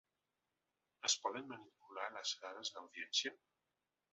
Es 1.09 1.17
poden 1.25 1.45
manipular 1.51 2.07
les 2.17 2.35
dades 2.47 2.73
d’audiència? 2.79 3.37